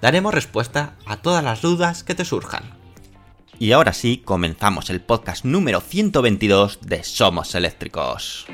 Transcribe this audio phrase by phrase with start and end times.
[0.00, 2.64] Daremos respuesta a todas las dudas que te surjan.
[3.58, 8.46] Y ahora sí, comenzamos el podcast número 122 de Somos Eléctricos.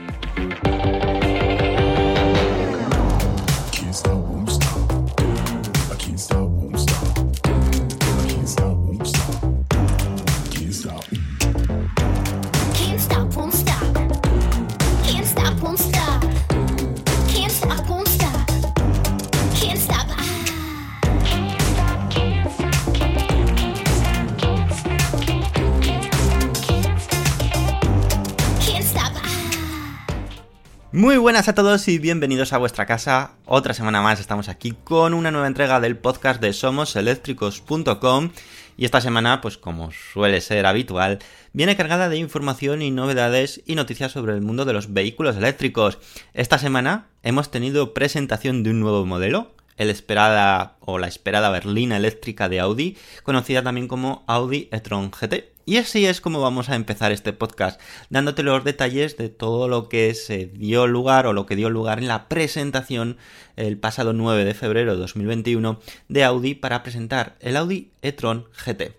[31.13, 33.33] Muy buenas a todos y bienvenidos a vuestra casa.
[33.45, 38.31] Otra semana más estamos aquí con una nueva entrega del podcast de somoseléctricos.com
[38.79, 41.19] y esta semana, pues como suele ser habitual,
[41.53, 45.98] viene cargada de información y novedades y noticias sobre el mundo de los vehículos eléctricos.
[46.33, 51.97] Esta semana hemos tenido presentación de un nuevo modelo, el esperada o la esperada berlina
[51.97, 55.53] eléctrica de Audi, conocida también como Audi e-tron GT.
[55.65, 59.89] Y así es como vamos a empezar este podcast, dándote los detalles de todo lo
[59.89, 63.17] que se dio lugar o lo que dio lugar en la presentación
[63.55, 65.79] el pasado 9 de febrero de 2021
[66.09, 68.97] de Audi para presentar el Audi e-tron GT.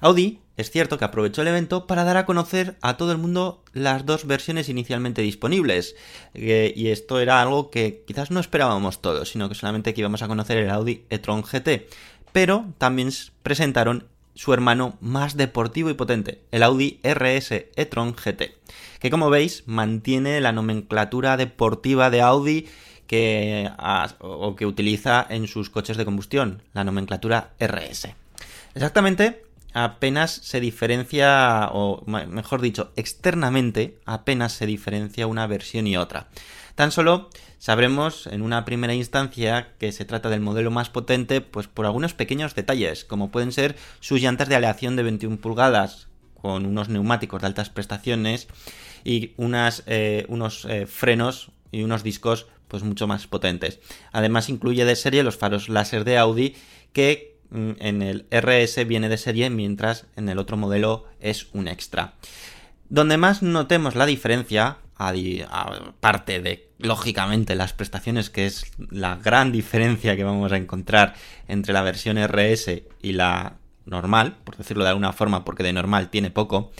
[0.00, 3.62] Audi es cierto que aprovechó el evento para dar a conocer a todo el mundo
[3.72, 5.96] las dos versiones inicialmente disponibles.
[6.34, 10.28] Y esto era algo que quizás no esperábamos todos, sino que solamente que íbamos a
[10.28, 11.88] conocer el Audi e-tron GT.
[12.32, 13.10] Pero también
[13.42, 18.54] presentaron su hermano más deportivo y potente, el Audi RS e-tron GT,
[19.00, 22.68] que como veis mantiene la nomenclatura deportiva de Audi
[23.06, 23.70] que,
[24.18, 28.08] o que utiliza en sus coches de combustión, la nomenclatura RS.
[28.74, 29.45] Exactamente,
[29.76, 36.28] apenas se diferencia, o mejor dicho, externamente apenas se diferencia una versión y otra.
[36.74, 37.28] Tan solo
[37.58, 42.14] sabremos en una primera instancia que se trata del modelo más potente, pues por algunos
[42.14, 46.08] pequeños detalles, como pueden ser sus llantas de aleación de 21 pulgadas,
[46.40, 48.48] con unos neumáticos de altas prestaciones
[49.04, 53.78] y eh, unos eh, frenos y unos discos pues mucho más potentes.
[54.12, 56.56] Además incluye de serie los faros láser de Audi
[56.94, 62.14] que en el RS viene de serie mientras en el otro modelo es un extra.
[62.88, 70.16] Donde más notemos la diferencia, aparte de, lógicamente, las prestaciones, que es la gran diferencia
[70.16, 71.14] que vamos a encontrar
[71.48, 76.10] entre la versión RS y la normal, por decirlo de alguna forma, porque de normal
[76.10, 76.72] tiene poco,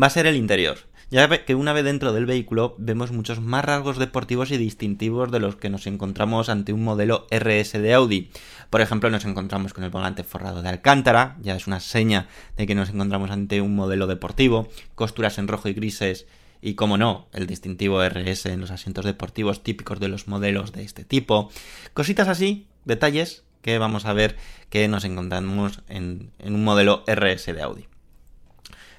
[0.00, 0.78] va a ser el interior.
[1.10, 5.40] Ya que una vez dentro del vehículo vemos muchos más rasgos deportivos y distintivos de
[5.40, 8.30] los que nos encontramos ante un modelo RS de Audi.
[8.70, 12.68] Por ejemplo, nos encontramos con el volante forrado de alcántara, ya es una seña de
[12.68, 16.28] que nos encontramos ante un modelo deportivo, costuras en rojo y grises
[16.62, 20.84] y, como no, el distintivo RS en los asientos deportivos típicos de los modelos de
[20.84, 21.50] este tipo.
[21.92, 24.36] Cositas así, detalles que vamos a ver
[24.68, 27.89] que nos encontramos en, en un modelo RS de Audi.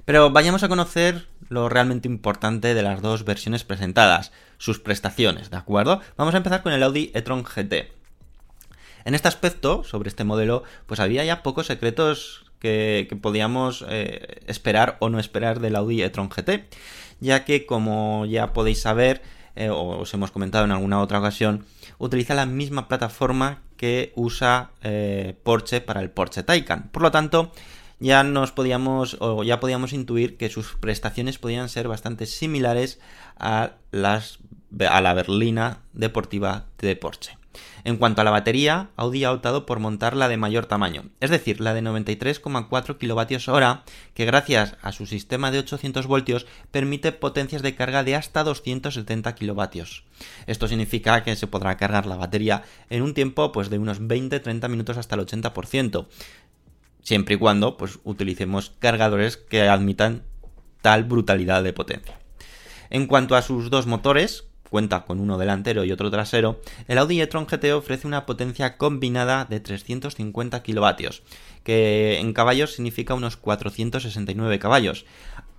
[0.05, 5.57] Pero vayamos a conocer lo realmente importante de las dos versiones presentadas, sus prestaciones, ¿de
[5.57, 6.01] acuerdo?
[6.17, 7.91] Vamos a empezar con el Audi e-tron GT.
[9.05, 14.97] En este aspecto, sobre este modelo, pues había ya pocos secretos que, podíamos eh, esperar
[14.99, 16.67] o no esperar del Audi e-tron GT,
[17.19, 19.21] ya que como ya podéis saber,
[19.55, 21.65] eh, o os hemos comentado en alguna otra ocasión,
[21.97, 26.89] utiliza la misma plataforma que usa eh, Porsche para el Porsche Taycan.
[26.91, 27.51] Por lo tanto,
[28.01, 32.99] ya nos podíamos o ya podíamos intuir que sus prestaciones podían ser bastante similares
[33.37, 34.39] a las
[34.87, 37.37] a la berlina deportiva de Porsche.
[37.83, 41.29] En cuanto a la batería, Audi ha optado por montar la de mayor tamaño, es
[41.29, 47.61] decir, la de 93,4 kWh, que gracias a su sistema de 800 voltios permite potencias
[47.61, 49.81] de carga de hasta 270 kW.
[50.45, 54.69] Esto significa que se podrá cargar la batería en un tiempo pues, de unos 20-30
[54.69, 56.05] minutos hasta el 80%,
[57.01, 60.23] siempre y cuando pues, utilicemos cargadores que admitan
[60.81, 62.19] tal brutalidad de potencia.
[62.89, 67.21] En cuanto a sus dos motores, cuenta con uno delantero y otro trasero, el Audi
[67.21, 71.23] e-tron GT ofrece una potencia combinada de 350 kilovatios,
[71.63, 75.05] que en caballos significa unos 469 caballos,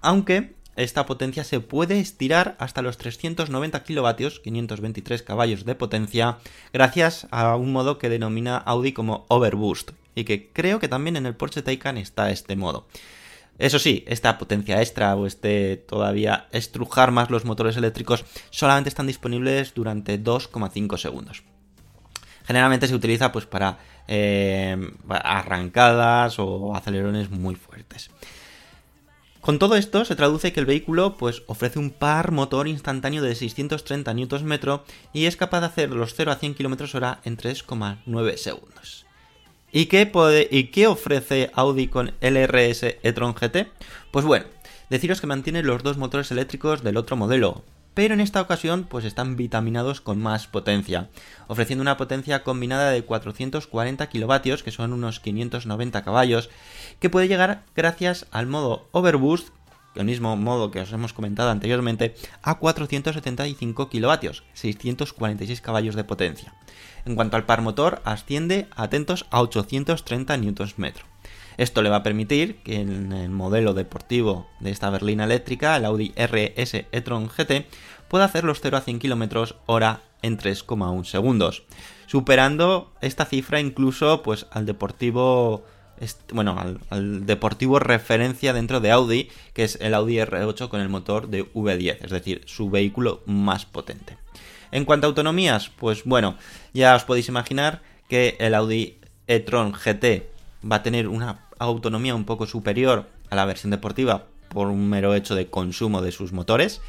[0.01, 6.39] aunque esta potencia se puede estirar hasta los 390 kilovatios, 523 caballos de potencia,
[6.73, 11.27] gracias a un modo que denomina Audi como Overboost, y que creo que también en
[11.27, 12.87] el Porsche Taycan está este modo.
[13.59, 19.07] Eso sí, esta potencia extra o este todavía estrujar más los motores eléctricos solamente están
[19.07, 21.43] disponibles durante 2,5 segundos.
[22.45, 23.79] Generalmente se utiliza pues para
[24.09, 24.77] eh,
[25.09, 28.11] arrancadas o acelerones muy fuertes.
[29.43, 33.35] Con todo esto se traduce que el vehículo pues, ofrece un par motor instantáneo de
[33.35, 34.81] 630 Nm
[35.13, 39.05] y es capaz de hacer los 0 a 100 km hora en 3,9 segundos.
[39.73, 43.67] ¿Y qué, puede, ¿Y qué ofrece Audi con el RS e-tron GT?
[44.13, 44.47] Pues bueno,
[44.91, 47.65] deciros que mantiene los dos motores eléctricos del otro modelo,
[47.95, 51.09] pero en esta ocasión pues están vitaminados con más potencia,
[51.47, 56.49] ofreciendo una potencia combinada de 440 kilovatios, que son unos 590 caballos,
[57.03, 59.49] que puede llegar gracias al modo Overboost,
[59.97, 66.55] el mismo modo que os hemos comentado anteriormente, a 475 kilovatios, 646 caballos de potencia.
[67.05, 70.93] En cuanto al par motor, asciende, atentos, a 830 Nm.
[71.57, 75.85] Esto le va a permitir que en el modelo deportivo de esta berlina eléctrica, el
[75.87, 77.67] Audi RS e-tron GT,
[78.07, 81.65] pueda hacer los 0 a 100 km hora en 3,1 segundos,
[82.07, 85.65] superando esta cifra incluso pues al deportivo
[86.33, 86.59] bueno,
[86.91, 91.45] al, deportivo referencia dentro de Audi, que es el Audi R8 con el motor de
[91.53, 94.19] V10, es decir, su vehículo más potente.
[94.71, 96.37] En cuanto a autonomías, pues bueno,
[96.73, 100.29] ya os podéis imaginar que el Audi e-tron GT
[100.71, 105.15] va a tener una autonomía un poco superior a la versión deportiva por un mero
[105.15, 106.81] hecho de consumo de sus motores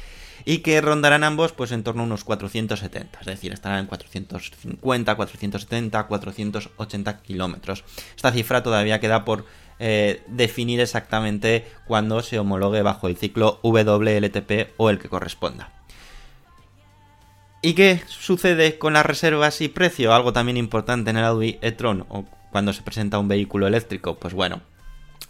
[0.44, 5.14] y que rondarán ambos pues en torno a unos 470, es decir, estarán en 450,
[5.14, 7.84] 470, 480 kilómetros.
[8.16, 9.46] Esta cifra todavía queda por
[9.78, 15.72] eh, definir exactamente cuando se homologue bajo el ciclo WLTP o el que corresponda.
[17.60, 20.12] ¿Y qué sucede con las reservas y precio?
[20.12, 24.16] Algo también importante en el Audi e-tron o cuando se presenta un vehículo eléctrico.
[24.16, 24.60] Pues bueno,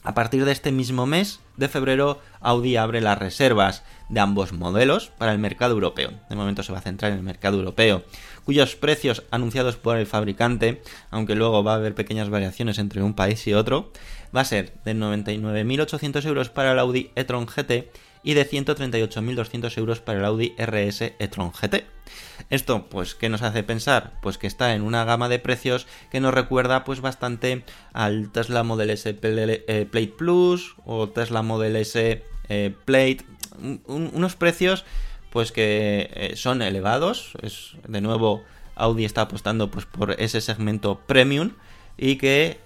[0.04, 5.10] a partir de este mismo mes de febrero, Audi abre las reservas de ambos modelos
[5.16, 6.12] para el mercado europeo.
[6.28, 8.04] De momento se va a centrar en el mercado europeo,
[8.44, 13.14] cuyos precios anunciados por el fabricante, aunque luego va a haber pequeñas variaciones entre un
[13.14, 13.92] país y otro,
[14.34, 17.90] va a ser de 99.800 euros para el Audi e-tron GT
[18.24, 21.84] y de 138.200 euros para el Audi RS e-tron GT.
[22.50, 24.18] Esto, pues, ¿qué nos hace pensar?
[24.22, 28.62] Pues que está en una gama de precios que nos recuerda, pues, bastante al Tesla
[28.62, 33.18] Model S eh, Plate Plus o Tesla Model S eh, Plate.
[33.86, 34.84] unos precios,
[35.30, 37.32] pues, que eh, son elevados.
[37.42, 38.42] Es, de nuevo,
[38.74, 41.52] Audi está apostando, pues, por ese segmento premium
[41.96, 42.58] y que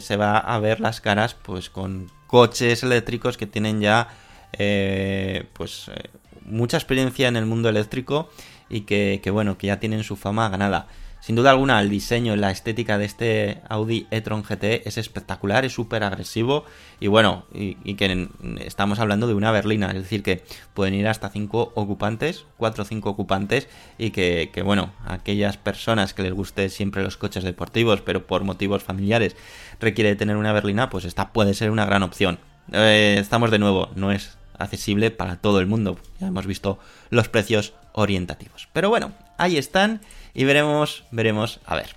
[0.00, 4.08] se va a ver las caras, pues, con coches eléctricos que tienen ya
[4.52, 6.10] eh, pues eh,
[6.44, 8.30] mucha experiencia en el mundo eléctrico
[8.68, 10.86] y que, bueno, que ya tienen su fama ganada.
[11.20, 15.72] Sin duda alguna, el diseño, la estética de este Audi e-tron GT es espectacular, es
[15.74, 16.64] súper agresivo
[16.98, 18.28] y bueno, y, que
[18.60, 20.42] estamos hablando de una berlina, es decir, que
[20.72, 26.22] pueden ir hasta 5 ocupantes, 4 o 5 ocupantes y que, bueno, aquellas personas que
[26.22, 29.36] les guste siempre los coches deportivos, pero por motivos familiares
[29.78, 32.38] requiere tener una berlina, pues esta puede ser una gran opción.
[32.72, 35.98] Eh, estamos de nuevo, no es accesible para todo el mundo.
[36.20, 36.78] Ya hemos visto
[37.10, 38.68] los precios orientativos.
[38.72, 40.00] Pero bueno, ahí están
[40.34, 41.96] y veremos, veremos, a ver.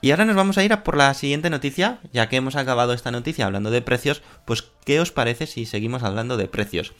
[0.00, 2.92] Y ahora nos vamos a ir a por la siguiente noticia, ya que hemos acabado
[2.92, 6.92] esta noticia hablando de precios, pues ¿qué os parece si seguimos hablando de precios?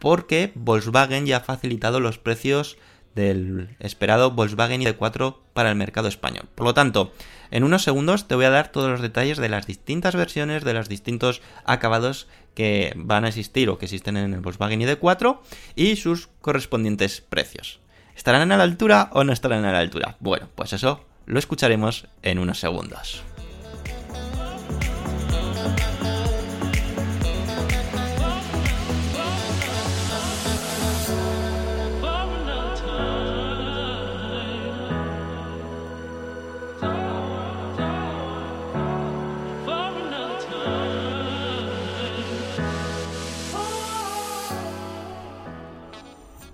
[0.00, 2.76] Porque Volkswagen ya ha facilitado los precios
[3.18, 6.48] del esperado Volkswagen ID4 para el mercado español.
[6.54, 7.12] Por lo tanto,
[7.50, 10.72] en unos segundos te voy a dar todos los detalles de las distintas versiones, de
[10.72, 15.40] los distintos acabados que van a existir o que existen en el Volkswagen ID4
[15.74, 17.80] y sus correspondientes precios.
[18.16, 20.16] ¿Estarán a la altura o no estarán a la altura?
[20.20, 23.22] Bueno, pues eso lo escucharemos en unos segundos.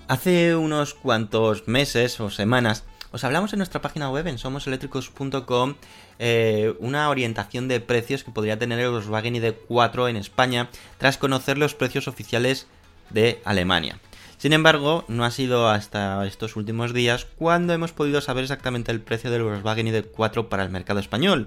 [0.06, 5.74] Hace unos cuantos meses o semanas os hablamos en nuestra página web en somoseléctricos.com
[6.18, 10.68] eh, una orientación de precios que podría tener el Volkswagen ID4 en España
[10.98, 12.66] tras conocer los precios oficiales
[13.08, 13.98] de Alemania.
[14.36, 19.00] Sin embargo, no ha sido hasta estos últimos días cuando hemos podido saber exactamente el
[19.00, 21.46] precio del Volkswagen ID4 para el mercado español,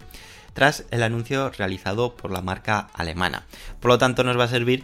[0.54, 3.46] tras el anuncio realizado por la marca alemana.
[3.80, 4.84] Por lo tanto, nos va a servir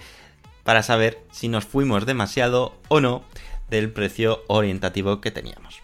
[0.63, 3.23] para saber si nos fuimos demasiado o no
[3.73, 5.81] del precio orientativo que teníamos.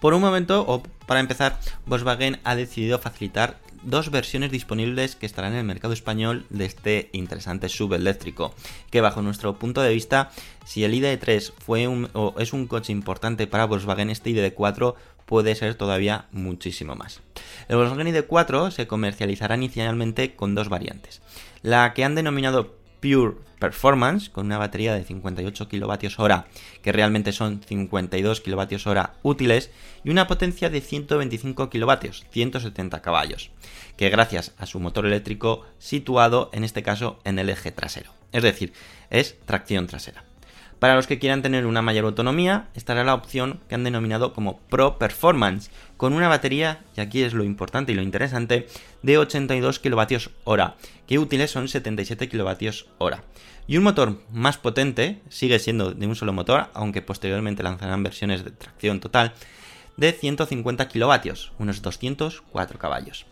[0.00, 5.52] Por un momento, o para empezar, Volkswagen ha decidido facilitar dos versiones disponibles que estarán
[5.52, 8.54] en el mercado español de este interesante subeléctrico,
[8.90, 10.30] que bajo nuestro punto de vista,
[10.64, 11.88] si el ID3 fue
[12.38, 14.94] es un coche importante para Volkswagen, este ID4
[15.26, 17.20] puede ser todavía muchísimo más.
[17.68, 21.22] El Volkswagen ID4 se comercializará inicialmente con dos variantes.
[21.62, 26.34] La que han denominado Pure Performance con una batería de 58 kWh,
[26.82, 29.70] que realmente son 52 kWh útiles,
[30.02, 31.92] y una potencia de 125 kW,
[32.30, 33.50] 170 caballos,
[33.96, 38.42] que gracias a su motor eléctrico situado en este caso en el eje trasero, es
[38.42, 38.72] decir,
[39.10, 40.24] es tracción trasera.
[40.82, 44.58] Para los que quieran tener una mayor autonomía, estará la opción que han denominado como
[44.58, 48.66] Pro Performance, con una batería, y aquí es lo importante y lo interesante,
[49.02, 50.72] de 82 kWh,
[51.12, 53.16] que útiles son 77 kWh.
[53.66, 58.46] Y un motor más potente, sigue siendo de un solo motor, aunque posteriormente lanzarán versiones
[58.46, 59.34] de tracción total,
[59.98, 63.26] de 150 kW, unos 204 caballos.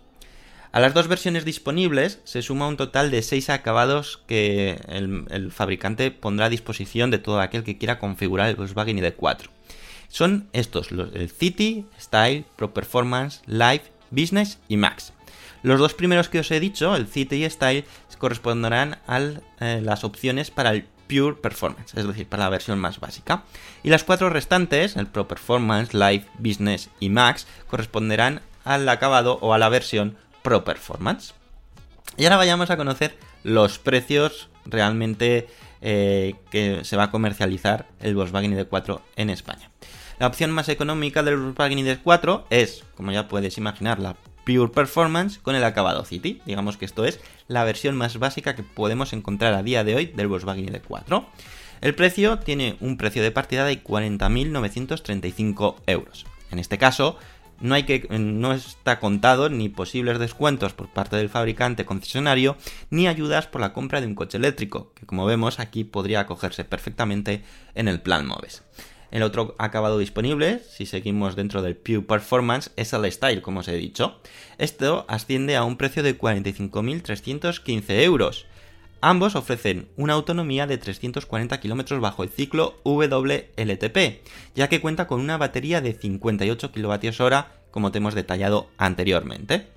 [0.72, 5.50] A las dos versiones disponibles se suma un total de 6 acabados que el, el,
[5.50, 9.48] fabricante pondrá a disposición de todo aquel que quiera configurar el Volkswagen ID4.
[10.08, 15.14] Son estos, los, el City, Style, Pro Performance, Live, Business y Max.
[15.62, 17.84] Los dos primeros que os he dicho, el City y Style,
[18.18, 19.20] corresponderán a
[19.60, 23.42] eh, las opciones para el Pure Performance, es decir, para la versión más básica.
[23.82, 29.52] Y las cuatro restantes, el Pro Performance, Live, Business y Max, corresponderán al acabado o
[29.52, 31.34] a la versión Pro Performance.
[32.16, 35.48] Y ahora vayamos a conocer los precios realmente
[35.80, 39.70] eh, que se va a comercializar el Volkswagen ID4 en España.
[40.18, 44.16] La opción más económica del Volkswagen ID4 es, como ya puedes imaginar, la
[44.50, 46.40] Pure Performance con el acabado City.
[46.44, 50.06] Digamos que esto es la versión más básica que podemos encontrar a día de hoy
[50.06, 51.24] del Volkswagen ID4.
[51.80, 56.26] El precio tiene un precio de partida de 40.935 euros.
[56.50, 57.16] En este caso,
[57.60, 62.56] no, hay que, no está contado ni posibles descuentos por parte del fabricante concesionario,
[62.90, 66.64] ni ayudas por la compra de un coche eléctrico, que como vemos aquí podría acogerse
[66.64, 68.64] perfectamente en el plan MOVES.
[69.10, 73.68] El otro acabado disponible, si seguimos dentro del Pure Performance, es el Style, como os
[73.68, 74.20] he dicho.
[74.58, 78.46] Esto asciende a un precio de 45.315 euros.
[79.00, 84.20] Ambos ofrecen una autonomía de 340 km bajo el ciclo WLTP,
[84.54, 87.34] ya que cuenta con una batería de 58 kWh,
[87.70, 89.68] como te hemos detallado anteriormente.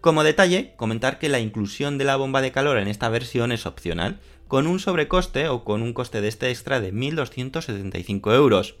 [0.00, 3.66] Como detalle, comentar que la inclusión de la bomba de calor en esta versión es
[3.66, 8.74] opcional, con un sobrecoste o con un coste de este extra de 1.275 euros.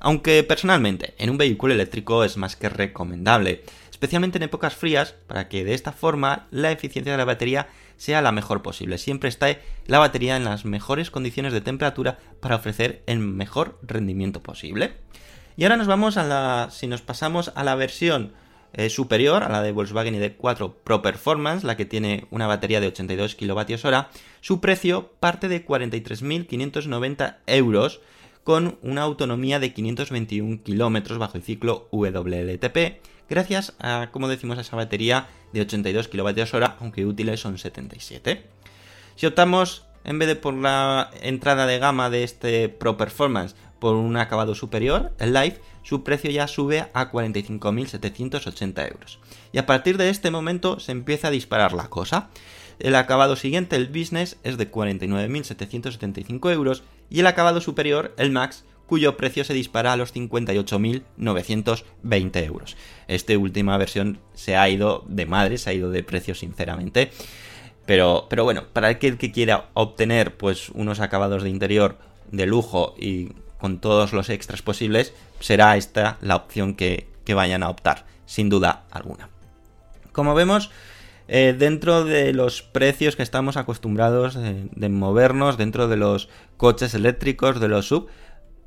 [0.00, 5.48] Aunque personalmente en un vehículo eléctrico es más que recomendable, especialmente en épocas frías, para
[5.48, 8.98] que de esta forma la eficiencia de la batería sea la mejor posible.
[8.98, 14.42] Siempre está la batería en las mejores condiciones de temperatura para ofrecer el mejor rendimiento
[14.42, 14.94] posible.
[15.56, 16.68] Y ahora nos vamos a la.
[16.72, 18.32] Si nos pasamos a la versión
[18.74, 22.88] eh, superior, a la de Volkswagen ID4 Pro Performance, la que tiene una batería de
[22.88, 23.96] 82 kWh,
[24.40, 28.00] su precio parte de 43.590 euros
[28.44, 34.62] con una autonomía de 521 km bajo el ciclo WLTP, gracias a, como decimos, a
[34.62, 38.42] esa batería de 82 kWh, aunque útiles son 77.
[39.16, 43.96] Si optamos, en vez de por la entrada de gama de este Pro Performance, por
[43.96, 49.18] un acabado superior, el Live, su precio ya sube a 45.780 euros.
[49.52, 52.28] Y a partir de este momento se empieza a disparar la cosa.
[52.78, 58.64] El acabado siguiente, el Business, es de 49.775 euros y el acabado superior, el Max,
[58.86, 62.76] cuyo precio se dispara a los 58.920 euros.
[63.08, 67.12] Esta última versión se ha ido de madre, se ha ido de precio sinceramente.
[67.86, 71.98] Pero, pero bueno, para aquel que quiera obtener pues unos acabados de interior
[72.30, 73.32] de lujo y
[73.62, 78.48] con todos los extras posibles, será esta la opción que, que vayan a optar, sin
[78.48, 79.28] duda alguna.
[80.10, 80.72] Como vemos,
[81.28, 86.92] eh, dentro de los precios que estamos acostumbrados de, de, movernos, dentro de los coches
[86.94, 88.08] eléctricos, de los sub,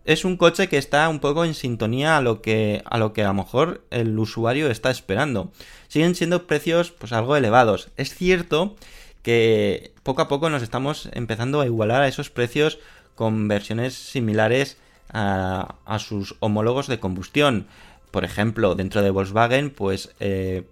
[0.06, 3.24] es un coche que está un poco en sintonía a lo que a lo que
[3.24, 5.52] a lo mejor el usuario está esperando.
[5.90, 7.90] Siguen siendo precios pues algo elevados.
[7.98, 8.78] Es cierto
[9.24, 12.80] que poco a poco nos estamos empezando a igualar a esos precios
[13.14, 14.78] con versiones similares
[15.12, 17.68] a, a sus homólogos de combustión.
[18.12, 20.64] Por ejemplo, dentro de Volkswagen, pues, eh,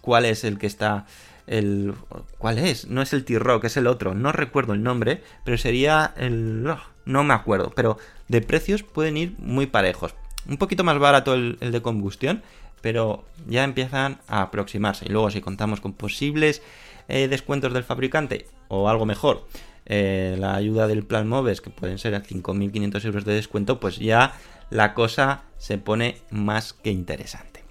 [0.00, 1.06] ¿cuál es el que está?
[1.46, 1.94] El,
[2.38, 2.88] ¿Cuál es?
[2.88, 4.14] No es el T-Rock, es el otro.
[4.14, 6.66] No recuerdo el nombre, pero sería el...
[6.66, 10.14] oh, no me acuerdo, pero de precios pueden ir muy parejos.
[10.48, 12.42] Un poquito más barato el, de combustión,
[12.80, 15.06] pero ya empiezan a aproximarse.
[15.06, 16.62] Y luego si contamos con posibles
[17.08, 19.46] eh, descuentos del fabricante o algo mejor,
[19.86, 23.98] eh, la ayuda del plan MOVES, que pueden ser a 5.500 euros de descuento, pues
[23.98, 24.34] ya
[24.70, 27.64] la cosa se pone más que interesante.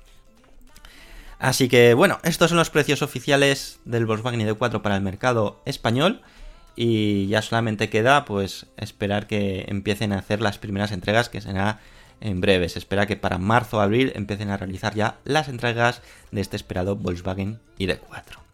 [1.39, 6.21] Así que bueno, estos son los precios oficiales del Volkswagen ID4 para el mercado español
[6.75, 11.79] y ya solamente queda pues esperar que empiecen a hacer las primeras entregas que será
[12.21, 12.69] en breve.
[12.69, 16.55] Se espera que para marzo o abril empiecen a realizar ya las entregas de este
[16.55, 18.44] esperado Volkswagen ID4.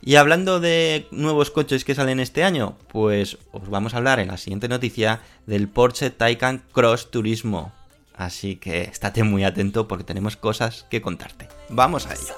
[0.00, 4.28] Y hablando de nuevos coches que salen este año, pues os vamos a hablar en
[4.28, 7.72] la siguiente noticia del Porsche Taycan Cross Turismo.
[8.14, 11.48] Así que estate muy atento porque tenemos cosas que contarte.
[11.68, 12.34] Vamos a ello.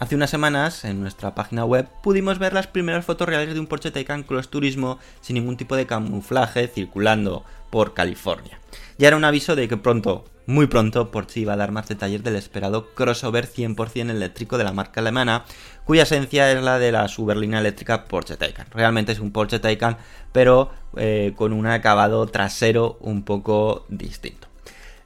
[0.00, 3.68] Hace unas semanas en nuestra página web pudimos ver las primeras fotos reales de un
[3.68, 8.58] Porsche Taycan Cross Turismo sin ningún tipo de camuflaje circulando por California.
[8.98, 12.24] Ya era un aviso de que pronto, muy pronto, Porsche iba a dar más detalles
[12.24, 15.44] del esperado crossover 100% eléctrico de la marca alemana,
[15.84, 18.66] cuya esencia es la de la su berlina eléctrica Porsche Taycan.
[18.72, 19.96] Realmente es un Porsche Taycan,
[20.32, 24.48] pero eh, con un acabado trasero un poco distinto.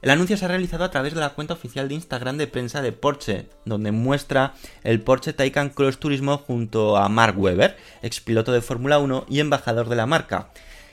[0.01, 2.81] El anuncio se ha realizado a través de la cuenta oficial de Instagram de prensa
[2.81, 8.61] de Porsche, donde muestra el Porsche Taycan Cross Turismo junto a Mark Webber, expiloto de
[8.61, 10.51] Fórmula 1 y embajador de la marca,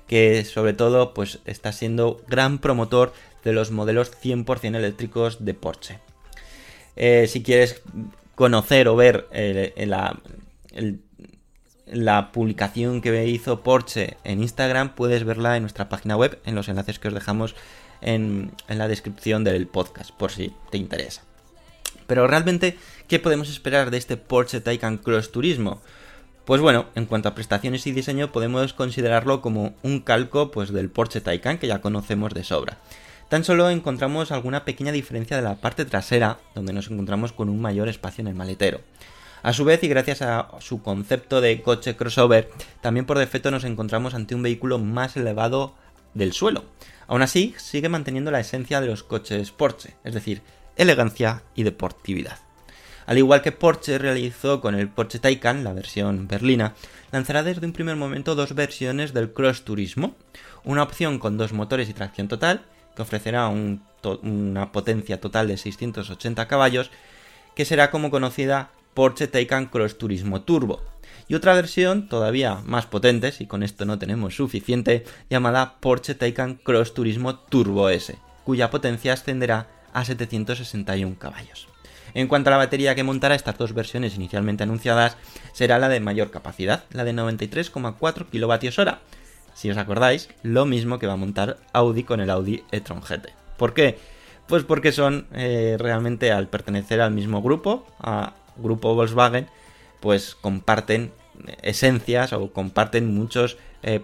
[0.08, 3.12] que sobre todo pues está siendo gran promotor
[3.44, 6.00] de los modelos 100% eléctricos de Porsche.
[6.96, 7.82] Eh, si quieres
[8.34, 9.86] conocer o ver eh,
[11.86, 16.68] la publicación que hizo Porsche en Instagram, puedes verla en nuestra página web, en los
[16.68, 17.54] enlaces que os dejamos
[18.00, 21.22] en, la descripción del podcast, por si te interesa.
[22.06, 22.78] Pero realmente,
[23.08, 25.80] ¿qué podemos esperar de este Porsche Taycan Cross Turismo?
[26.44, 30.90] Pues bueno, en cuanto a prestaciones y diseño podemos considerarlo como un calco pues, del
[30.90, 32.78] Porsche Taycan que ya conocemos de sobra.
[33.28, 37.60] Tan solo encontramos alguna pequeña diferencia de la parte trasera, donde nos encontramos con un
[37.60, 38.80] mayor espacio en el maletero.
[39.42, 43.64] A su vez, y gracias a su concepto de coche crossover, también por defecto nos
[43.64, 45.74] encontramos ante un vehículo más elevado
[46.16, 46.64] del suelo.
[47.06, 50.42] Aún así, sigue manteniendo la esencia de los coches Porsche, es decir,
[50.76, 52.38] elegancia y deportividad.
[53.06, 56.74] Al igual que Porsche realizó con el Porsche Taycan, la versión berlina,
[57.12, 60.16] lanzará desde un primer momento dos versiones del Cross Turismo,
[60.64, 62.64] una opción con dos motores y tracción total,
[62.96, 66.90] que ofrecerá una potencia total de 680 caballos,
[67.54, 70.82] que será como conocida Porsche Taycan Cross Turismo Turbo,
[71.28, 76.54] y otra versión todavía más potente, si con esto no tenemos suficiente, llamada Porsche Taycan
[76.54, 81.68] Cross Turismo Turbo S, cuya potencia ascenderá a 761 caballos.
[82.14, 85.16] En cuanto a la batería que montará estas dos versiones inicialmente anunciadas,
[85.52, 88.98] será la de mayor capacidad, la de 93,4 kWh.
[89.54, 93.32] Si os acordáis, lo mismo que va a montar Audi con el Audi e-tron GT.
[93.56, 93.98] ¿Por qué?
[94.46, 99.48] Pues porque son eh, realmente al pertenecer al mismo grupo, a grupo Volkswagen,
[100.00, 101.12] pues comparten
[101.62, 103.56] esencias o comparten muchas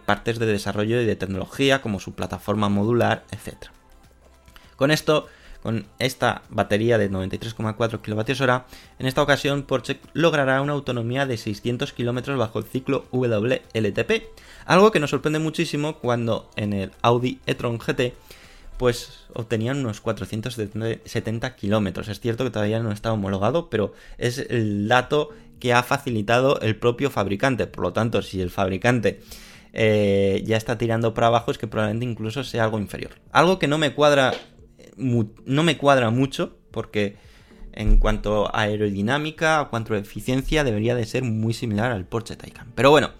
[0.04, 3.66] partes de desarrollo y de tecnología como su plataforma modular, etc.
[4.76, 5.26] Con esto,
[5.62, 8.64] con esta batería de 93,4 kWh,
[8.98, 14.24] en esta ocasión Porsche logrará una autonomía de 600 km bajo el ciclo WLTP,
[14.66, 18.14] algo que nos sorprende muchísimo cuando en el Audi e-tron GT
[18.78, 22.08] pues obtenían unos 470 kilómetros.
[22.08, 25.30] Es cierto que todavía no está homologado, pero es el dato
[25.62, 27.68] que ha facilitado el propio fabricante.
[27.68, 29.20] Por lo tanto, si el fabricante
[29.72, 33.12] eh, ya está tirando para abajo, es que probablemente incluso sea algo inferior.
[33.30, 34.32] Algo que no me cuadra,
[34.96, 37.14] mu- no me cuadra mucho, porque
[37.74, 42.34] en cuanto a aerodinámica, a cuanto a eficiencia, debería de ser muy similar al Porsche
[42.34, 42.72] Taycan.
[42.74, 43.12] Pero bueno,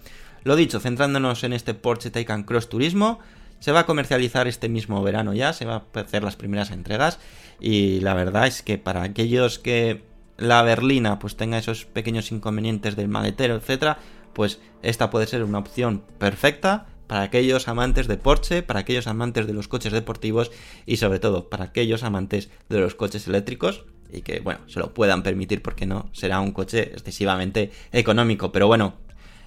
[0.43, 3.19] lo dicho, centrándonos en este Porsche Taycan Cross Turismo,
[3.61, 7.19] se va a comercializar este mismo verano ya, se va a hacer las primeras entregas
[7.61, 10.03] y la verdad es que para aquellos que
[10.37, 13.99] la berlina pues tenga esos pequeños inconvenientes del maletero, etcétera,
[14.33, 19.45] pues esta puede ser una opción perfecta para aquellos amantes de Porsche, para aquellos amantes
[19.45, 20.51] de los coches deportivos
[20.85, 24.93] y sobre todo para aquellos amantes de los coches eléctricos y que bueno, se lo
[24.93, 28.95] puedan permitir porque no será un coche excesivamente económico, pero bueno,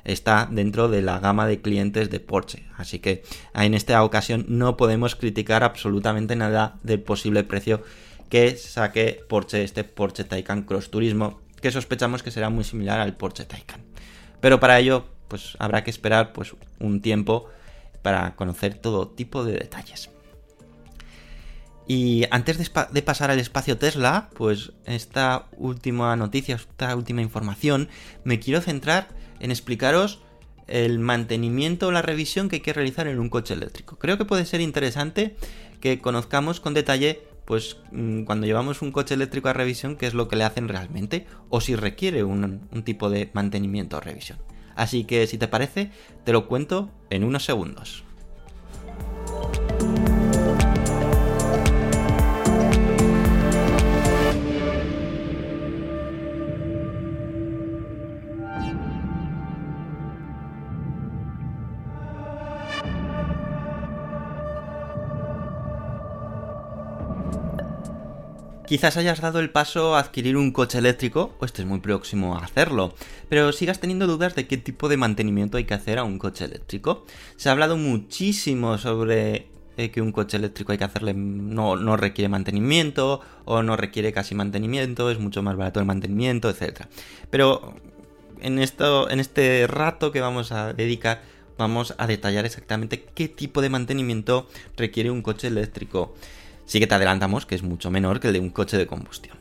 [0.04, 2.64] está dentro de la gama de clientes de Porsche.
[2.76, 3.22] Así que
[3.54, 7.82] en esta ocasión no podemos criticar absolutamente nada del posible precio
[8.28, 13.16] que saque Porsche, este Porsche Taycan Cross Turismo, que sospechamos que será muy similar al
[13.16, 13.82] Porsche Taycan.
[14.40, 17.48] Pero para ello, pues habrá que esperar pues un tiempo
[18.02, 20.10] para conocer todo tipo de detalles.
[21.88, 27.88] Y antes de, de, pasar al espacio Tesla, pues esta última noticia, esta última información,
[28.24, 29.08] me quiero centrar
[29.38, 30.20] en explicaros
[30.66, 33.96] el mantenimiento o la revisión que hay que realizar en un coche eléctrico.
[33.98, 35.36] Creo que puede ser interesante
[35.80, 40.14] que conozcamos con detalle, pues mm, cuando llevamos un coche eléctrico a revisión, qué es
[40.14, 44.38] lo que le hacen realmente o si requiere un, un tipo de mantenimiento o revisión.
[44.74, 45.90] Así que si te parece,
[46.24, 48.05] te lo cuento en unos segundos.
[68.66, 72.44] Quizás hayas dado el paso a adquirir un coche eléctrico o estés muy próximo a
[72.44, 72.94] hacerlo,
[73.28, 76.46] pero sigas teniendo dudas de qué tipo de mantenimiento hay que hacer a un coche
[76.46, 77.06] eléctrico.
[77.36, 81.96] Se ha hablado muchísimo sobre eh, que un coche eléctrico hay que hacerle no, no,
[81.96, 86.86] requiere mantenimiento o no requiere casi mantenimiento, es mucho más barato el mantenimiento, etc.
[87.30, 87.74] Pero
[88.40, 91.22] en, esto, en este rato que vamos a dedicar
[91.56, 96.14] vamos a detallar exactamente qué tipo de mantenimiento requiere un coche eléctrico.
[96.66, 99.38] Sí que te adelantamos que es mucho menor que el de un coche de combustión.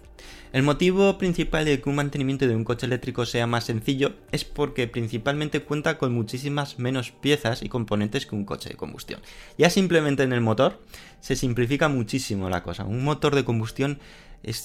[0.54, 4.46] El motivo principal de que un mantenimiento de un coche eléctrico sea más sencillo es
[4.46, 9.20] porque principalmente cuenta con muchísimas menos piezas y componentes que un coche de combustión.
[9.58, 10.82] Ya simplemente en el motor
[11.20, 12.86] se simplifica muchísimo la cosa.
[12.86, 14.00] Un motor de combustión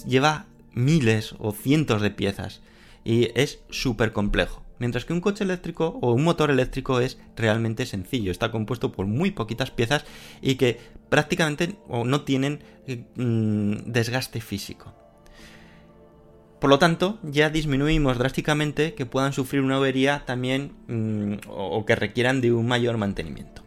[0.07, 2.61] lleva miles o cientos de piezas
[3.03, 4.63] y es súper complejo.
[4.81, 9.07] Mientras que un coche eléctrico o un motor eléctrico es realmente sencillo, está compuesto por
[9.07, 10.07] muy poquitas piezas
[10.41, 12.65] y que prácticamente no tienen
[13.15, 14.95] mmm, desgaste físico.
[16.61, 21.95] Por lo tanto, ya disminuimos drásticamente que puedan sufrir una avería también mmm, o que
[21.95, 23.63] requieran de un mayor mantenimiento.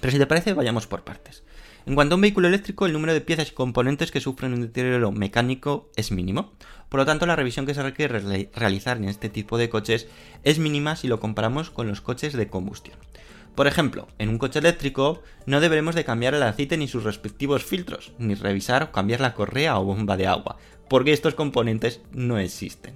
[0.00, 1.44] Pero si te parece, vayamos por partes.
[1.86, 4.60] En cuanto a un vehículo eléctrico, el número de piezas y componentes que sufren un
[4.60, 6.52] deterioro mecánico es mínimo.
[6.88, 10.08] Por lo tanto, la revisión que se requiere realizar en este tipo de coches
[10.44, 12.98] es mínima si lo comparamos con los coches de combustión.
[13.54, 17.64] Por ejemplo, en un coche eléctrico no deberemos de cambiar el aceite ni sus respectivos
[17.64, 20.56] filtros, ni revisar o cambiar la correa o bomba de agua,
[20.88, 22.94] porque estos componentes no existen.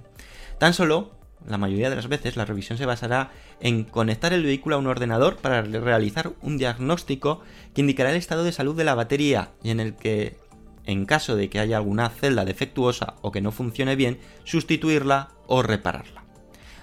[0.59, 1.11] Tan solo
[1.47, 4.87] la mayoría de las veces la revisión se basará en conectar el vehículo a un
[4.87, 7.41] ordenador para realizar un diagnóstico
[7.73, 10.37] que indicará el estado de salud de la batería y en el que,
[10.85, 15.61] en caso de que haya alguna celda defectuosa o que no funcione bien, sustituirla o
[15.61, 16.23] repararla.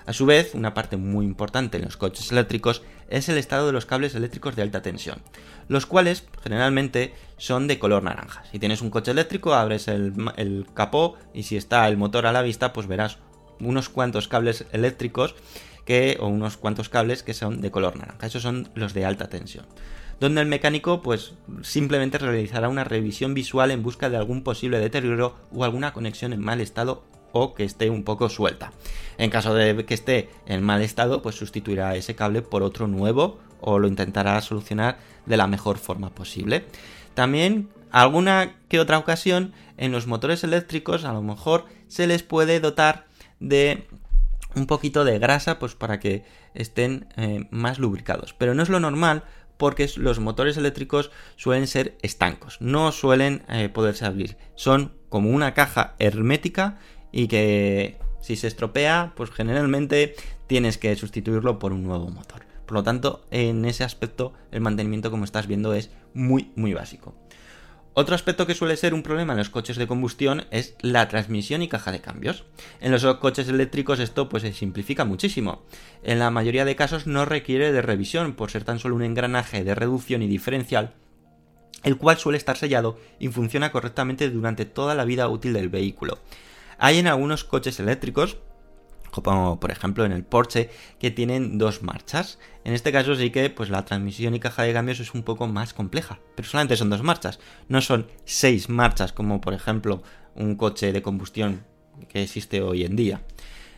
[0.05, 3.73] A su vez, una parte muy importante en los coches eléctricos es el estado de
[3.73, 5.19] los cables eléctricos de alta tensión,
[5.69, 8.43] los cuales generalmente son de color naranja.
[8.51, 12.33] Si tienes un coche eléctrico, abres el, el capó y si está el motor a
[12.33, 13.19] la vista, pues verás
[13.63, 15.35] unos cuantos cables eléctricos
[15.85, 18.27] que, o unos cuantos cables que son de color naranja.
[18.27, 19.67] Esos son los de alta tensión.
[20.21, 25.37] Donde el mecánico pues simplemente realizará una revisión visual en busca de algún posible deterioro
[25.53, 28.73] o alguna conexión en mal estado o que esté un poco suelta.
[29.19, 33.41] En caso de que esté en mal estado, pues sustituirá ese cable por otro nuevo
[33.61, 36.67] o lo intentará solucionar de la mejor forma posible.
[37.15, 42.61] También alguna que otra ocasión en los motores eléctricos a lo mejor se les puede
[42.61, 43.07] dotar
[43.43, 43.87] de
[44.55, 46.25] un poquito de grasa pues para que
[46.55, 48.35] estén eh, más lubricados.
[48.35, 49.25] Pero no es lo normal
[49.57, 54.37] porque los motores eléctricos suelen ser estancos, no suelen eh, poderse abrir.
[54.55, 56.79] Son como una caja hermética
[57.13, 60.15] y que si se estropea pues generalmente
[60.47, 62.43] tienes que sustituirlo por un nuevo motor.
[62.67, 67.15] Por lo tanto, en ese aspecto el mantenimiento como estás viendo es muy muy básico.
[67.95, 71.61] Otro aspecto que suele ser un problema en los coches de combustión es la transmisión
[71.61, 72.45] y caja de cambios.
[72.81, 75.63] En los coches eléctricos esto pues se simplifica muchísimo.
[76.03, 79.63] En la mayoría de casos no requiere de revisión por ser tan solo un engranaje
[79.63, 80.95] de reducción y diferencial,
[81.83, 86.19] el cual suele estar sellado y funciona correctamente durante toda la vida útil del vehículo.
[86.79, 88.39] Hay en algunos coches eléctricos
[89.21, 92.39] como por ejemplo en el Porsche, que tienen dos marchas.
[92.65, 95.47] En este caso sí que pues la transmisión y caja de cambios es un poco
[95.47, 100.03] más compleja, pero solamente son dos marchas, no son seis marchas como por ejemplo
[100.35, 101.65] un coche de combustión
[102.09, 103.23] que existe hoy en día.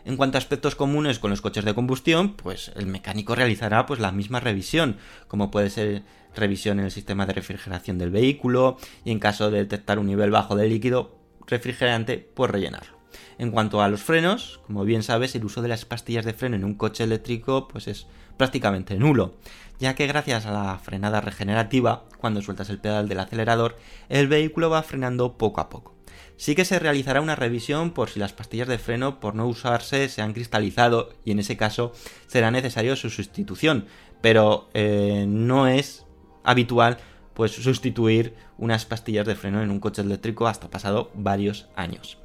[0.04, 4.00] En cuanto a aspectos comunes con los coches de combustión, pues el mecánico realizará pues
[4.00, 6.02] la misma revisión, como puede ser
[6.36, 10.30] revisión en el sistema de refrigeración del vehículo y en caso de detectar un nivel
[10.30, 11.16] bajo de líquido
[11.46, 13.03] refrigerante, pues rellenarlo.
[13.38, 16.56] En cuanto a los frenos, como bien sabes, el uso de las pastillas de freno
[16.56, 19.34] en un coche eléctrico pues es prácticamente nulo,
[19.78, 23.76] ya que gracias a la frenada regenerativa, cuando sueltas el pedal del acelerador,
[24.08, 25.94] el vehículo va frenando poco a poco.
[26.36, 30.08] Sí que se realizará una revisión por si las pastillas de freno por no usarse
[30.08, 31.92] se han cristalizado y en ese caso
[32.26, 33.86] será necesario su sustitución,
[34.20, 36.06] pero eh, no es
[36.42, 36.98] habitual
[37.34, 42.18] pues sustituir unas pastillas de freno en un coche eléctrico hasta pasado varios años.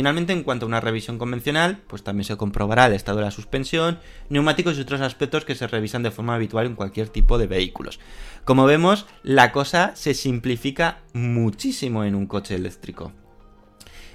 [0.00, 3.30] Finalmente, en cuanto a una revisión convencional, pues también se comprobará el estado de la
[3.30, 3.98] suspensión,
[4.30, 8.00] neumáticos y otros aspectos que se revisan de forma habitual en cualquier tipo de vehículos.
[8.46, 13.12] Como vemos, la cosa se simplifica muchísimo en un coche eléctrico.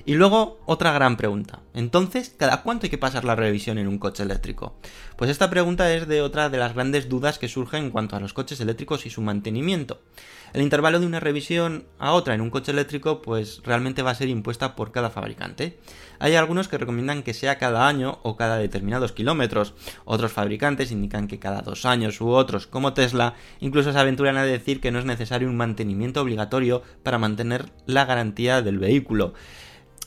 [0.08, 1.62] Y luego otra gran pregunta.
[1.74, 4.76] Entonces, ¿cada cuánto hay que pasar la revisión en un coche eléctrico?
[5.16, 8.20] Pues esta pregunta es de otra de las grandes dudas que surgen en cuanto a
[8.20, 10.02] los coches eléctricos y su mantenimiento.
[10.54, 14.16] El intervalo de una revisión a otra en un coche eléctrico pues realmente va a
[14.16, 15.80] ser impuesta por cada fabricante.
[16.20, 19.74] Hay algunos que recomiendan que sea cada año o cada determinados kilómetros.
[20.06, 24.46] Otros fabricantes indican que cada dos años u otros, como Tesla, incluso se aventuran a
[24.46, 29.34] decir que no es necesario un mantenimiento obligatorio para mantener la garantía del vehículo.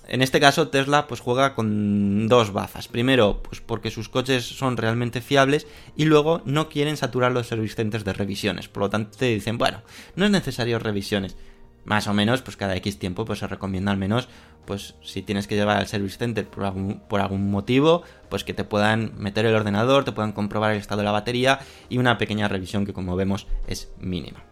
[0.09, 2.89] En este caso Tesla pues juega con dos bazas.
[2.89, 5.67] Primero, pues porque sus coches son realmente fiables
[5.97, 8.69] y luego no quieren saturar los service centers de revisiones.
[8.69, 9.83] Por lo tanto te dicen, bueno,
[10.17, 11.37] no es necesario revisiones.
[11.85, 14.29] Más o menos, pues cada X tiempo pues se recomienda al menos,
[14.67, 18.53] pues si tienes que llevar al service center por algún, por algún motivo, pues que
[18.53, 22.19] te puedan meter el ordenador, te puedan comprobar el estado de la batería y una
[22.19, 24.45] pequeña revisión que como vemos es mínima.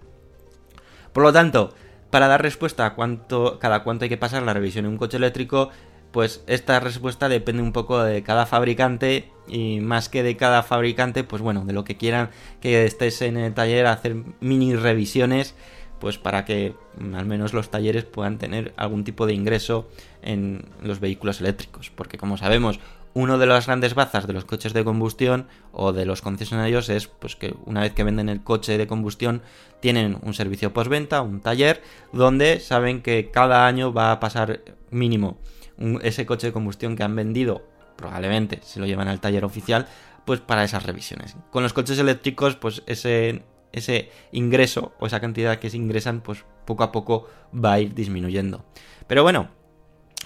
[1.12, 1.74] Por lo tanto,
[2.16, 5.18] para dar respuesta a cuánto, cada cuánto hay que pasar la revisión en un coche
[5.18, 5.68] eléctrico,
[6.12, 11.24] pues esta respuesta depende un poco de cada fabricante y más que de cada fabricante,
[11.24, 12.30] pues bueno, de lo que quieran
[12.62, 15.54] que estés en el taller a hacer mini revisiones,
[16.00, 16.74] pues para que
[17.14, 19.86] al menos los talleres puedan tener algún tipo de ingreso
[20.22, 22.80] en los vehículos eléctricos, porque como sabemos,
[23.16, 27.06] uno de las grandes bazas de los coches de combustión o de los concesionarios es
[27.08, 29.40] pues que una vez que venden el coche de combustión
[29.80, 35.38] tienen un servicio postventa, un taller, donde saben que cada año va a pasar mínimo
[35.78, 37.62] un- ese coche de combustión que han vendido,
[37.96, 39.86] probablemente se lo llevan al taller oficial,
[40.26, 41.36] pues para esas revisiones.
[41.50, 46.44] Con los coches eléctricos, pues ese, ese ingreso o esa cantidad que se ingresan, pues
[46.66, 48.66] poco a poco va a ir disminuyendo.
[49.06, 49.48] Pero bueno,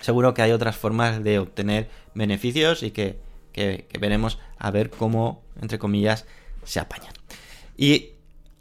[0.01, 3.19] seguro que hay otras formas de obtener beneficios y que,
[3.53, 6.27] que- que veremos a ver cómo, entre comillas,
[6.65, 7.13] se apañan.
[7.77, 8.11] Y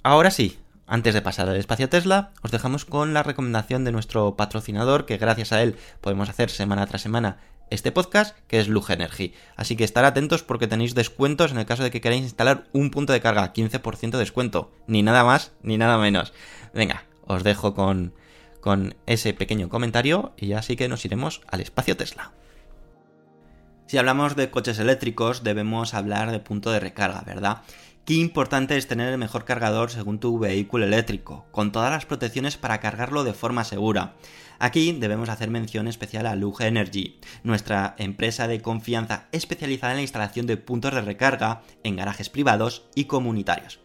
[0.04, 4.36] ahora sí, antes de pasar al espacio Tesla, os dejamos con la recomendación de nuestro
[4.36, 7.38] patrocinador, que gracias a él podemos hacer semana tras semana
[7.70, 9.34] este podcast, que es Lug Energy.
[9.56, 12.90] Así que estar atentos porque tenéis descuentos en el caso de que queráis instalar un
[12.90, 14.72] punto de carga, 15% de descuento.
[14.88, 16.34] Ni nada más, ni nada menos.
[16.74, 18.14] Venga, os dejo con,
[18.62, 22.34] con ese pequeño comentario y ya sí que nos iremos al espacio Tesla.
[23.88, 27.64] Si hablamos de coches eléctricos, debemos hablar de punto de recarga, ¿verdad?
[28.06, 32.58] Qué importante es tener el mejor cargador según tu vehículo eléctrico, con todas las protecciones
[32.58, 34.14] para cargarlo de forma segura.
[34.58, 40.04] Aquí debemos hacer mención especial a Luge Energy, nuestra empresa de confianza especializada en la
[40.04, 43.80] instalación de puntos de recarga en garajes privados y comunitarios.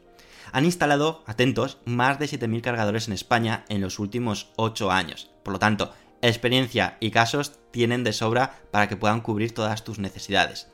[0.54, 5.32] Han instalado, atentos, más de 7.000 cargadores en España en los últimos 8 años.
[5.42, 9.98] Por lo tanto, experiencia y casos tienen de sobra para que puedan cubrir todas tus
[9.98, 10.68] necesidades.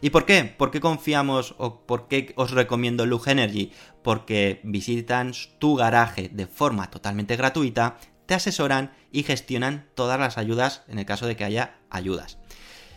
[0.00, 0.44] ¿Y por qué?
[0.44, 3.72] ¿Por qué confiamos o por qué os recomiendo Lug Energy?
[4.02, 10.82] Porque visitan tu garaje de forma totalmente gratuita, te asesoran y gestionan todas las ayudas
[10.88, 12.38] en el caso de que haya ayudas.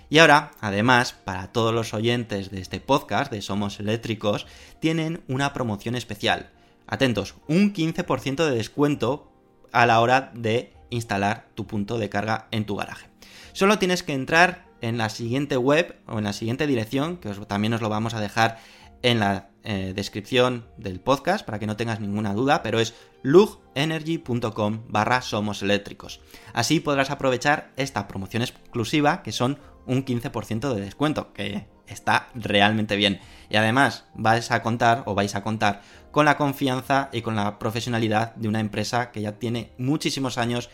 [0.09, 4.47] Y ahora, además, para todos los oyentes de este podcast de Somos Eléctricos,
[4.79, 6.49] tienen una promoción especial.
[6.87, 9.31] Atentos, un 15% de descuento
[9.71, 13.07] a la hora de instalar tu punto de carga en tu garaje.
[13.53, 17.73] Solo tienes que entrar en la siguiente web o en la siguiente dirección, que también
[17.73, 18.57] os lo vamos a dejar
[19.01, 24.83] en la eh, descripción del podcast para que no tengas ninguna duda, pero es lugenergy.com
[24.87, 26.21] barra somos eléctricos.
[26.53, 32.95] Así podrás aprovechar esta promoción exclusiva que son un 15% de descuento, que está realmente
[32.95, 33.19] bien.
[33.49, 37.59] Y además vais a contar o vais a contar con la confianza y con la
[37.59, 40.69] profesionalidad de una empresa que ya tiene muchísimos años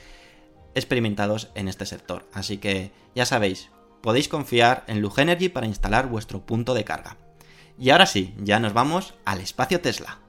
[0.76, 2.28] experimentados en este sector.
[2.34, 7.18] Así que ya sabéis, podéis confiar en Lugenergy para instalar vuestro punto de carga.
[7.80, 10.25] Y ahora sí, ya nos vamos al espacio Tesla.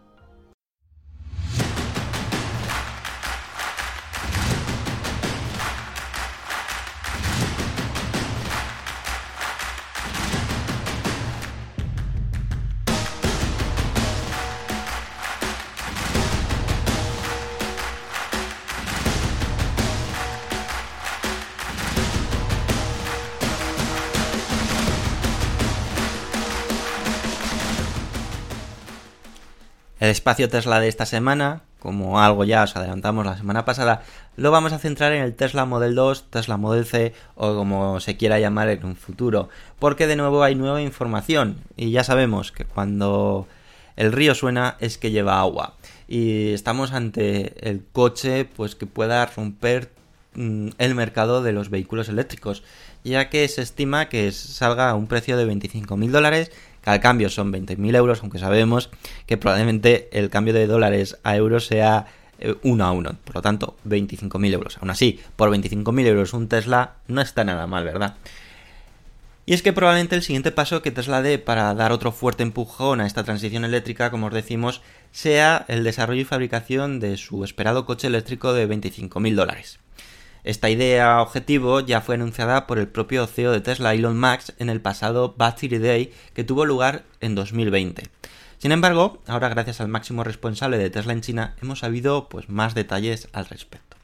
[30.07, 34.05] El espacio Tesla de esta semana, como algo ya os adelantamos la semana pasada,
[34.37, 38.17] lo vamos a centrar en el Tesla Model 2, Tesla Model C o como se
[38.17, 39.49] quiera llamar en un futuro,
[39.81, 43.49] porque de nuevo hay nueva información y ya sabemos que cuando
[43.97, 45.75] el río suena es que lleva agua
[46.07, 49.91] y estamos ante el coche pues que pueda romper
[50.35, 52.63] mm, el mercado de los vehículos eléctricos,
[53.03, 56.53] ya que se estima que salga a un precio de 25.000 dólares,
[56.87, 58.91] que al cambio son 20.000 euros, aunque sabemos
[59.27, 62.07] que probablemente el cambio de dólares a euros sea
[62.39, 64.79] eh, uno a uno, por lo tanto 25.000 euros.
[64.79, 68.15] Aún así, por 25.000 euros un Tesla no está nada mal, ¿verdad?
[69.47, 73.01] Y es que probablemente el siguiente paso que Tesla dé para dar otro fuerte empujón
[73.01, 77.85] a esta transición eléctrica, como os decimos, sea el desarrollo y fabricación de su esperado
[77.85, 79.81] coche eléctrico de 25.000 dólares.
[80.47, 84.69] Esta idea objetivo ya fue anunciada por el propio CEO de Tesla, Elon Musk, en
[84.69, 88.05] el pasado Battery Day que tuvo lugar en 2020.
[88.59, 92.77] Sin embargo, ahora gracias al máximo responsable de Tesla en China, hemos sabido pues, más
[92.77, 93.97] detalles al respecto.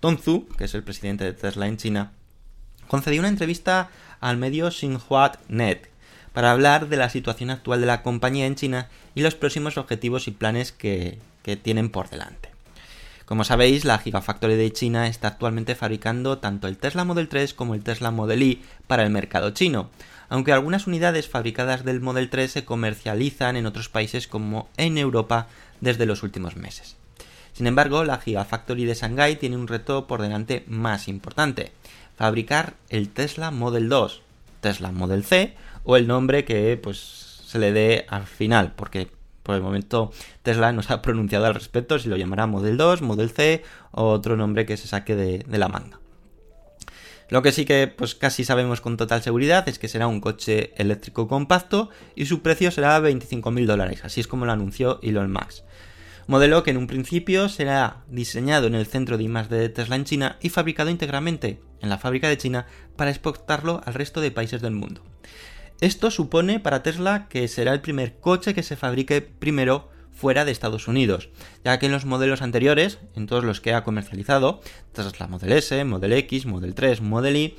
[0.00, 2.10] Tom Zhu, que es el presidente de Tesla en China,
[2.88, 5.88] concedió una entrevista al medio Xinhua Net
[6.32, 10.26] para hablar de la situación actual de la compañía en China y los próximos objetivos
[10.26, 12.50] y planes que, que tienen por delante.
[13.30, 17.76] Como sabéis, la Gigafactory de China está actualmente fabricando tanto el Tesla Model 3 como
[17.76, 19.88] el Tesla Model Y para el mercado chino,
[20.28, 25.46] aunque algunas unidades fabricadas del Model 3 se comercializan en otros países como en Europa
[25.80, 26.96] desde los últimos meses.
[27.52, 31.70] Sin embargo, la Gigafactory de Shanghái tiene un reto por delante más importante,
[32.16, 34.22] fabricar el Tesla Model 2,
[34.60, 36.98] Tesla Model C o el nombre que pues
[37.46, 39.08] se le dé al final, porque
[39.42, 43.02] por el momento Tesla no se ha pronunciado al respecto si lo llamará Model 2,
[43.02, 46.00] Model C o otro nombre que se saque de, de la manga.
[47.30, 50.72] Lo que sí que pues casi sabemos con total seguridad es que será un coche
[50.76, 55.64] eléctrico compacto y su precio será 25.000 dólares, así es como lo anunció Elon Musk.
[56.26, 60.04] Modelo que en un principio será diseñado en el centro de I+D de Tesla en
[60.04, 64.60] China y fabricado íntegramente en la fábrica de China para exportarlo al resto de países
[64.60, 65.02] del mundo.
[65.80, 70.52] Esto supone para Tesla que será el primer coche que se fabrique primero fuera de
[70.52, 71.30] Estados Unidos,
[71.64, 74.60] ya que en los modelos anteriores, en todos los que ha comercializado,
[74.92, 77.54] Tesla Model S, Model X, Model 3, Model Y,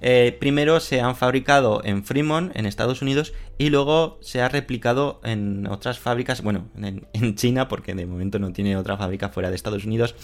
[0.00, 5.20] eh, primero se han fabricado en Fremont, en Estados Unidos, y luego se ha replicado
[5.22, 9.56] en otras fábricas, bueno, en, China, porque de momento no tiene otra fábrica fuera de
[9.56, 10.14] Estados Unidos,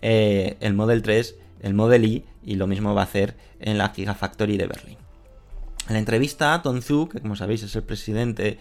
[0.00, 3.90] eh, el Model 3, el Model Y, y lo mismo va a hacer en la
[3.90, 5.03] Gigafactory de Berlín.
[5.86, 8.58] En la entrevista, Tom Zhu, que como sabéis es el presidente,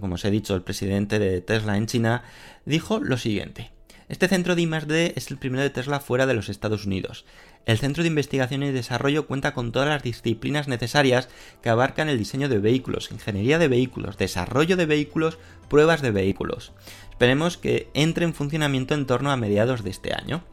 [0.00, 2.24] como os he dicho, el presidente de Tesla en China,
[2.64, 3.70] dijo lo siguiente.
[4.08, 7.24] Este centro de I+D es el primero de Tesla fuera de los Estados Unidos.
[7.64, 11.30] El centro de investigación y desarrollo cuenta con todas las disciplinas necesarias
[11.62, 15.38] que abarcan el diseño de vehículos, ingeniería de vehículos, desarrollo de vehículos,
[15.70, 16.72] pruebas de vehículos.
[17.08, 20.44] Esperemos que entre en funcionamiento en torno a mediados de este año.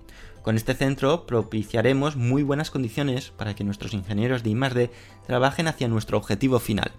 [0.42, 4.90] Con este centro propiciaremos muy buenas condiciones para que nuestros ingenieros de I+D
[5.28, 6.92] trabajen hacia nuestro objetivo final.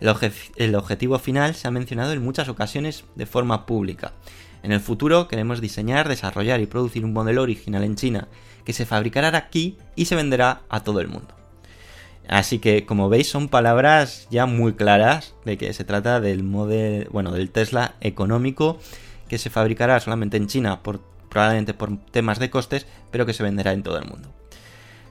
[0.00, 4.12] El, obje el, objetivo final se ha mencionado en muchas ocasiones de forma pública.
[4.62, 8.28] En el futuro queremos diseñar, desarrollar y producir un modelo original en China
[8.64, 11.34] que se fabricará aquí y se venderá a todo el mundo.
[12.28, 17.10] Así que, como veis, son palabras ya muy claras de que se trata del modelo,
[17.10, 18.78] bueno, del Tesla económico
[19.26, 23.42] que se fabricará solamente en China por probablemente por temas de costes, pero que se
[23.42, 24.28] venderá en todo el mundo.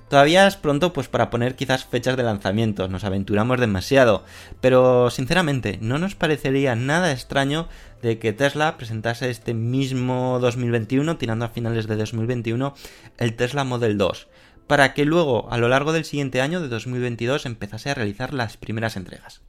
[0.09, 4.23] Todavía es pronto pues para poner quizás fechas de lanzamiento, nos aventuramos demasiado,
[4.59, 7.69] pero sinceramente no nos parecería nada extraño
[8.01, 12.73] de que Tesla presentase este mismo 2021, tirando a finales de 2021,
[13.19, 14.27] el Tesla Model 2,
[14.65, 18.57] para que luego a lo largo del siguiente año de 2022 empezase a realizar las
[18.57, 19.41] primeras entregas.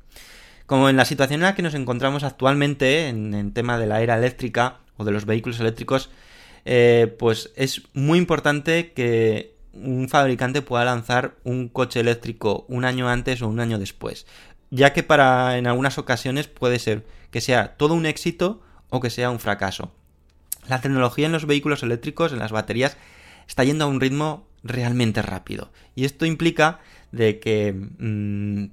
[0.67, 4.03] Como en la situación en la que nos encontramos actualmente en el tema de la
[4.03, 6.11] era eléctrica o de los vehículos eléctricos,
[6.65, 13.09] eh, pues es muy importante que un fabricante pueda lanzar un coche eléctrico un año
[13.09, 14.27] antes o un año después,
[14.71, 19.11] ya que para en algunas ocasiones puede ser que sea todo un éxito o que
[19.11, 19.93] sea un fracaso.
[20.69, 22.97] La tecnología en los vehículos eléctricos, en las baterías,
[23.49, 26.81] está yendo a un ritmo realmente rápido y esto implica
[27.13, 28.67] de que mmm,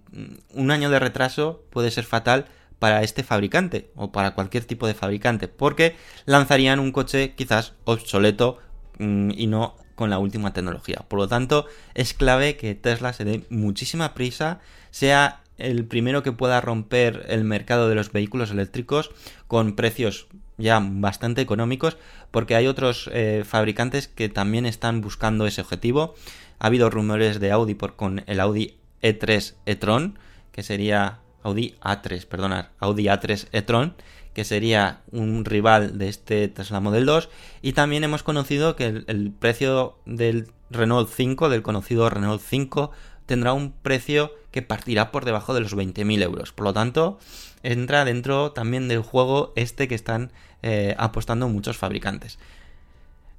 [0.53, 2.47] un año de retraso puede ser fatal
[2.79, 8.59] para este fabricante o para cualquier tipo de fabricante, porque lanzarían un coche quizás obsoleto
[8.99, 11.03] mmm, y no con la última tecnología.
[11.07, 11.65] Por lo tanto,
[11.95, 14.59] es clave que Tesla se dé muchísima prisa,
[14.91, 19.09] sea el primero que pueda romper el mercado de los vehículos eléctricos
[19.47, 21.97] con precios ya bastante económicos,
[22.31, 26.15] porque hay otros eh, fabricantes que también están buscando ese objetivo.
[26.59, 30.17] Ha habido rumores de Audi por, con el Audi E3 e-tron,
[30.51, 33.95] que sería Audi A3, perdonad, Audi A3 e-tron,
[34.33, 37.29] que sería un rival de este Tesla Model 2.
[37.61, 42.91] Y también hemos conocido que el, el precio del Renault 5, del conocido Renault 5,
[43.25, 46.51] tendrá un precio que partirá por debajo de los 20.000 euros.
[46.51, 47.19] Por lo tanto,
[47.63, 50.31] entra dentro también del juego este que están
[50.63, 52.39] eh, apostando muchos fabricantes.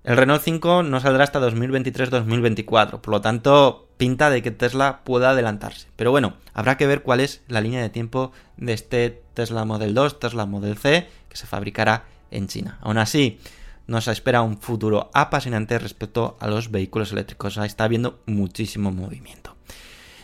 [0.05, 5.31] El Renault 5 no saldrá hasta 2023-2024, por lo tanto pinta de que Tesla pueda
[5.31, 5.89] adelantarse.
[5.97, 9.93] Pero bueno, habrá que ver cuál es la línea de tiempo de este Tesla Model
[9.93, 12.79] 2, Tesla Model C, que se fabricará en China.
[12.81, 13.41] Aún así,
[13.87, 17.57] nos espera un futuro apasionante respecto a los vehículos eléctricos.
[17.59, 19.57] Está habiendo muchísimo movimiento.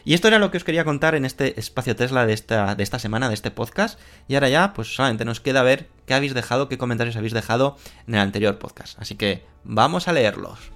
[0.04, 2.82] Y esto era lo que os quería contar en este espacio Tesla de esta, de
[2.82, 3.98] esta semana, de este podcast.
[4.28, 7.78] Y ahora ya, pues solamente nos queda ver qué habéis dejado, qué comentarios habéis dejado
[8.06, 9.00] en el anterior podcast.
[9.00, 10.73] Así que vamos a leerlos.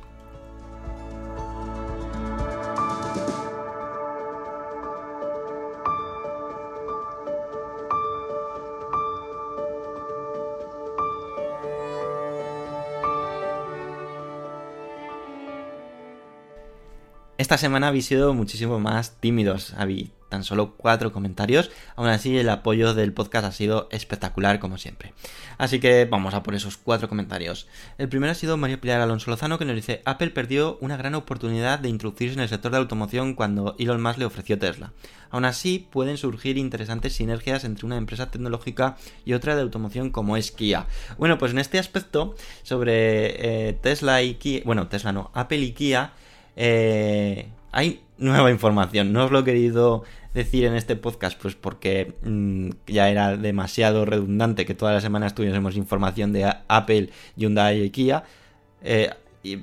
[17.39, 19.73] Esta semana habéis sido muchísimo más tímidos.
[19.77, 21.71] Habéis tan solo cuatro comentarios.
[21.95, 25.15] Aún así, el apoyo del podcast ha sido espectacular, como siempre.
[25.57, 27.69] Así que vamos a por esos cuatro comentarios.
[27.97, 31.15] El primero ha sido Mario Pilar Alonso Lozano, que nos dice: Apple perdió una gran
[31.15, 34.93] oportunidad de introducirse en el sector de automoción cuando Elon Musk le ofreció Tesla.
[35.31, 40.37] Aún así, pueden surgir interesantes sinergias entre una empresa tecnológica y otra de automoción como
[40.37, 40.89] es Kia.
[41.19, 42.35] Bueno, pues en este aspecto,
[42.65, 44.63] sobre eh, Tesla y Kia.
[44.65, 46.15] Bueno, Tesla no, Apple y Kia.
[46.61, 49.13] Eh, hay nueva información.
[49.13, 50.03] No os lo he querido
[50.35, 55.37] decir en este podcast, pues porque mmm, ya era demasiado redundante que todas las semanas
[55.37, 58.25] tuviésemos información de Apple, Hyundai y Kia.
[58.83, 59.11] Eh,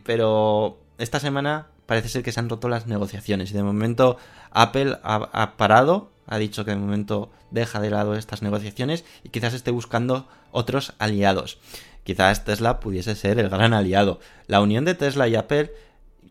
[0.05, 3.51] pero esta semana parece ser que se han roto las negociaciones.
[3.51, 4.17] Y de momento
[4.51, 9.29] Apple ha, ha parado, ha dicho que de momento deja de lado estas negociaciones y
[9.29, 11.59] quizás esté buscando otros aliados.
[12.05, 14.21] Quizás Tesla pudiese ser el gran aliado.
[14.47, 15.73] La unión de Tesla y Apple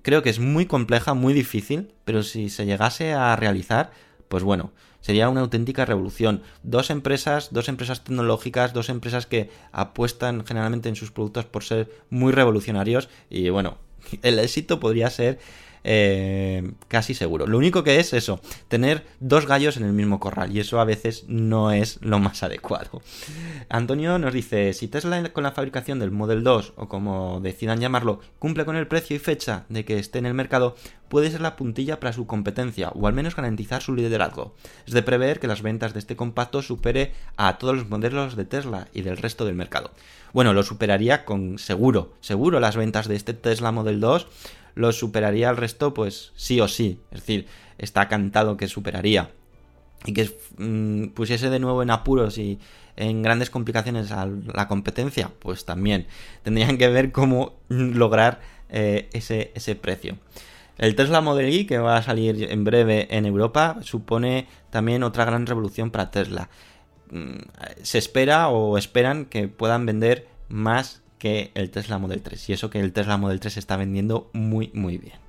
[0.04, 3.90] creo que es muy compleja, muy difícil, pero si se llegase a realizar,
[4.28, 6.42] pues bueno, sería una auténtica revolución.
[6.62, 11.90] Dos empresas, dos empresas tecnológicas, dos empresas que apuestan generalmente en sus productos por ser
[12.10, 13.78] muy revolucionarios y bueno,
[14.22, 15.38] el éxito podría ser
[15.84, 17.46] eh, casi seguro.
[17.46, 20.84] Lo único que es eso, tener dos gallos en el mismo corral y eso a
[20.84, 23.02] veces no es lo más adecuado.
[23.68, 28.20] Antonio nos dice, si Tesla con la fabricación del Model 2 o como decidan llamarlo,
[28.38, 30.76] cumple con el precio y fecha de que esté en el mercado,
[31.14, 34.56] puede ser la puntilla para su competencia o al menos garantizar su liderazgo.
[34.84, 38.44] Es de prever que las ventas de este compacto supere a todos los modelos de
[38.44, 39.92] Tesla y del resto del mercado.
[40.32, 44.26] Bueno, lo superaría con seguro, seguro las ventas de este Tesla Model 2
[44.74, 46.98] lo superaría al resto, pues sí o sí.
[47.12, 47.46] Es decir,
[47.78, 49.30] está cantado que superaría.
[50.04, 52.58] Y que mmm, pusiese de nuevo en apuros y
[52.96, 56.08] en grandes complicaciones a la competencia, pues también.
[56.42, 60.18] Tendrían que ver cómo lograr eh, ese, ese precio.
[60.78, 65.24] El Tesla Model Y, que va a salir en breve en Europa, supone también otra
[65.24, 66.48] gran revolución para Tesla.
[67.82, 72.50] Se espera o esperan que puedan vender más que el Tesla Model 3.
[72.50, 75.24] Y eso que el Tesla Model 3 está vendiendo muy, muy bien.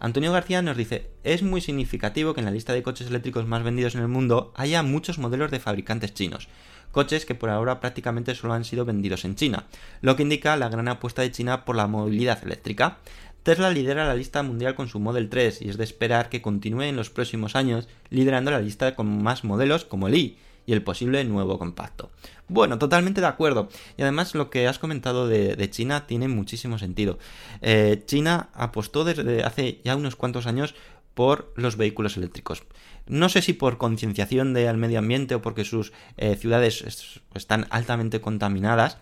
[0.00, 3.62] Antonio García nos dice, es muy significativo que en la lista de coches eléctricos más
[3.62, 6.48] vendidos en el mundo haya muchos modelos de fabricantes chinos,
[6.90, 9.66] coches que por ahora prácticamente solo han sido vendidos en China,
[10.00, 12.96] lo que indica la gran apuesta de China por la movilidad eléctrica.
[13.42, 16.82] Tesla lidera la lista mundial con su Model 3 y es de esperar que continúe
[16.82, 20.82] en los próximos años liderando la lista con más modelos como el i y el
[20.82, 22.10] posible nuevo compacto.
[22.48, 23.68] Bueno, totalmente de acuerdo.
[23.96, 27.18] Y además lo que has comentado de, China tiene muchísimo sentido.
[27.62, 30.74] Eh, China apostó desde hace ya unos cuantos años
[31.14, 32.62] por los vehículos eléctricos.
[33.06, 37.66] No sé si por concienciación del medio ambiente o porque sus eh, ciudades es, están
[37.70, 38.98] altamente contaminadas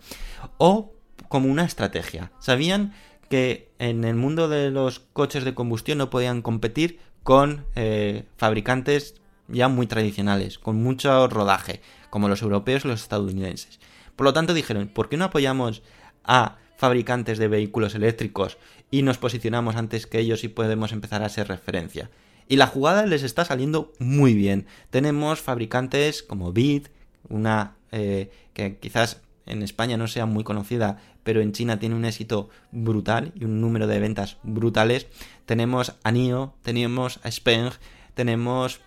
[0.57, 0.93] o
[1.27, 2.31] como una estrategia.
[2.39, 2.93] Sabían
[3.29, 9.15] que en el mundo de los coches de combustión no podían competir con eh, fabricantes
[9.47, 13.79] ya muy tradicionales, con mucho rodaje, como los europeos y los estadounidenses.
[14.15, 15.81] Por lo tanto dijeron, ¿por qué no apoyamos
[16.23, 18.57] a fabricantes de vehículos eléctricos
[18.91, 22.09] y nos posicionamos antes que ellos y podemos empezar a ser referencia?
[22.47, 24.65] Y la jugada les está saliendo muy bien.
[24.89, 26.87] Tenemos fabricantes como Bid,
[27.27, 30.97] una eh, que quizás en España no sea muy conocida,
[31.29, 35.05] pero en China tiene un éxito brutal y un número de ventas brutales.
[35.45, 37.69] Tenemos a NIO, tenemos a Speng,
[38.15, 38.81] tenemos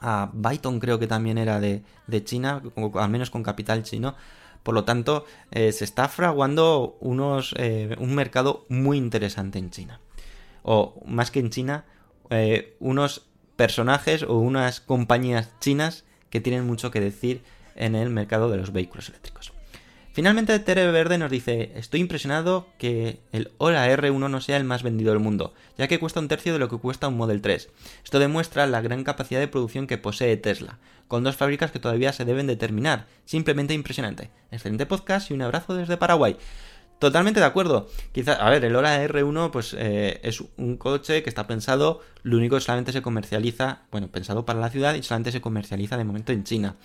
[0.00, 2.62] a Byton creo que también era de, de China,
[2.94, 4.14] al menos con capital chino.
[4.62, 9.98] Por lo tanto, eh, se está fraguando unos, eh, un mercado muy interesante en China.
[10.62, 11.86] O más que en China,
[12.30, 17.42] eh, unos personajes o unas compañías chinas que tienen mucho que decir
[17.74, 19.53] en el mercado de los vehículos eléctricos.
[20.14, 24.84] Finalmente, Tere Verde nos dice: Estoy impresionado que el Hora R1 no sea el más
[24.84, 27.68] vendido del mundo, ya que cuesta un tercio de lo que cuesta un Model 3.
[28.04, 32.12] Esto demuestra la gran capacidad de producción que posee Tesla, con dos fábricas que todavía
[32.12, 33.06] se deben de terminar.
[33.24, 34.30] Simplemente impresionante.
[34.52, 36.36] Excelente podcast y un abrazo desde Paraguay.
[37.00, 37.88] Totalmente de acuerdo.
[38.12, 42.36] Quizás, a ver, el Hora R1 pues eh, es un coche que está pensado, lo
[42.36, 46.04] único que solamente se comercializa, bueno, pensado para la ciudad y solamente se comercializa de
[46.04, 46.76] momento en China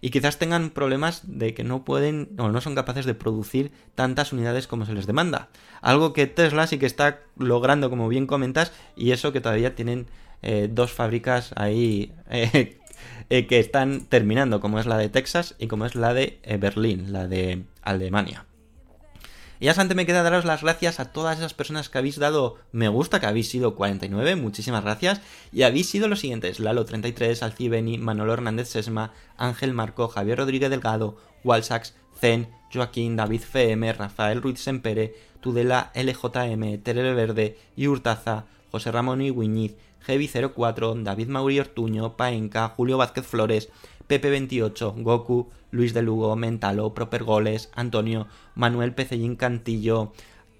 [0.00, 4.32] y quizás tengan problemas de que no pueden o no son capaces de producir tantas
[4.32, 5.48] unidades como se les demanda.
[5.80, 10.06] Algo que Tesla sí que está logrando, como bien comentas, y eso que todavía tienen
[10.42, 12.78] eh, dos fábricas ahí eh,
[13.30, 17.12] eh, que están terminando, como es la de Texas y como es la de Berlín,
[17.12, 18.47] la de Alemania.
[19.60, 22.58] Y ya solamente me queda daros las gracias a todas esas personas que habéis dado
[22.70, 25.20] me gusta, que habéis sido 49, muchísimas gracias.
[25.52, 31.16] Y habéis sido los siguientes: Lalo33, Alcibeni, Manolo Hernández Sesma, Ángel Marco, Javier Rodríguez Delgado,
[31.42, 39.22] Walsax, Zen, Joaquín, David FM, Rafael Ruiz Sempere, Tudela LJM, Terere Verde, Yurtaza, José Ramón
[39.22, 43.68] Iguiñiz, Heavy04, David Mauri Ortuño, Paenca, Julio Vázquez Flores,
[44.08, 50.12] Pepe28, Goku, Luis de Lugo, Mentalo, Proper Goles, Antonio, Manuel Pecellín Cantillo,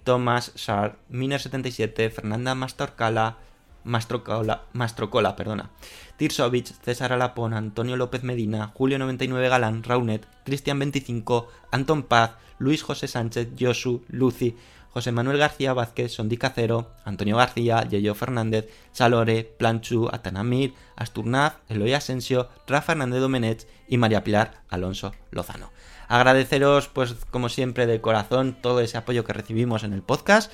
[0.04, 3.38] Tomás Sar, Miner77, Fernanda Mastorcala,
[3.84, 5.70] Mastrocola, Mastrocola, perdona,
[6.18, 13.48] Tirsovich, César Alapón, Antonio López Medina, Julio99 Galán, Raunet, Cristian25, Anton Paz, Luis José Sánchez,
[13.58, 14.56] Josu, Lucy,
[14.90, 21.94] José Manuel García Vázquez, Sondi Cacero, Antonio García, Yeyo Fernández, Salore, Planchu, Atanamir, Asturnaz, Eloy
[21.94, 25.70] Asensio, Rafa Hernández Domenech y María Pilar Alonso Lozano.
[26.08, 30.50] Agradeceros, pues como siempre, de corazón todo ese apoyo que recibimos en el podcast.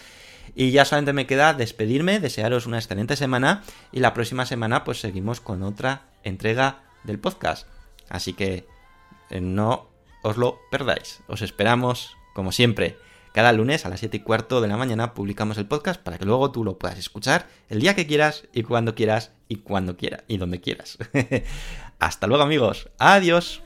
[0.54, 3.62] Y ya solamente me queda despedirme, desearos una excelente semana
[3.92, 7.66] y la próxima semana pues seguimos con otra entrega del podcast.
[8.08, 8.66] Así que
[9.30, 9.88] eh, no
[10.22, 11.20] os lo perdáis.
[11.28, 12.96] Os esperamos, como siempre,
[13.34, 16.24] cada lunes a las 7 y cuarto de la mañana publicamos el podcast para que
[16.24, 20.22] luego tú lo puedas escuchar el día que quieras y cuando quieras y cuando quieras
[20.28, 20.98] y donde quieras.
[21.98, 22.90] Hasta luego amigos.
[22.96, 23.60] Adiós.